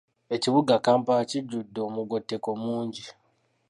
[0.35, 3.03] Ekibuga Kampala kijjudde omugotteko mungi.